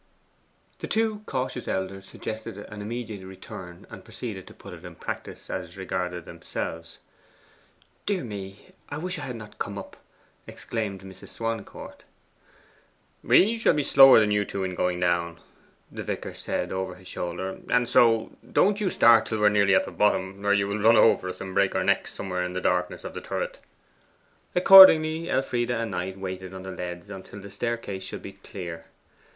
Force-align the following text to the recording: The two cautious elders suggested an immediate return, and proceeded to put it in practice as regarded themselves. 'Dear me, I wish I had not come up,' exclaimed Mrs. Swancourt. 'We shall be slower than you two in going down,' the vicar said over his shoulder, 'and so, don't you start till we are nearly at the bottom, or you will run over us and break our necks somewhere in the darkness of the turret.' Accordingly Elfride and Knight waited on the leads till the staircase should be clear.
The 0.79 0.87
two 0.87 1.19
cautious 1.27 1.67
elders 1.67 2.05
suggested 2.05 2.57
an 2.57 2.81
immediate 2.81 3.23
return, 3.23 3.85
and 3.91 4.03
proceeded 4.03 4.47
to 4.47 4.53
put 4.55 4.73
it 4.73 4.83
in 4.83 4.95
practice 4.95 5.47
as 5.47 5.77
regarded 5.77 6.25
themselves. 6.25 6.97
'Dear 8.07 8.23
me, 8.23 8.69
I 8.89 8.97
wish 8.97 9.19
I 9.19 9.21
had 9.21 9.35
not 9.35 9.59
come 9.59 9.77
up,' 9.77 9.97
exclaimed 10.47 11.01
Mrs. 11.03 11.27
Swancourt. 11.29 12.01
'We 13.21 13.59
shall 13.59 13.75
be 13.75 13.83
slower 13.83 14.19
than 14.19 14.31
you 14.31 14.43
two 14.43 14.63
in 14.63 14.73
going 14.73 14.99
down,' 14.99 15.39
the 15.91 16.01
vicar 16.01 16.33
said 16.33 16.71
over 16.71 16.95
his 16.95 17.07
shoulder, 17.07 17.59
'and 17.69 17.87
so, 17.87 18.31
don't 18.51 18.81
you 18.81 18.89
start 18.89 19.27
till 19.27 19.37
we 19.39 19.45
are 19.45 19.49
nearly 19.51 19.75
at 19.75 19.85
the 19.85 19.91
bottom, 19.91 20.43
or 20.43 20.51
you 20.51 20.67
will 20.67 20.79
run 20.81 20.95
over 20.97 21.29
us 21.29 21.39
and 21.39 21.53
break 21.53 21.75
our 21.75 21.83
necks 21.83 22.11
somewhere 22.11 22.41
in 22.43 22.53
the 22.53 22.59
darkness 22.59 23.03
of 23.03 23.13
the 23.13 23.21
turret.' 23.21 23.59
Accordingly 24.55 25.29
Elfride 25.29 25.69
and 25.69 25.91
Knight 25.91 26.17
waited 26.17 26.55
on 26.55 26.63
the 26.63 26.71
leads 26.71 27.05
till 27.05 27.39
the 27.39 27.51
staircase 27.51 28.01
should 28.01 28.23
be 28.23 28.31
clear. 28.33 28.85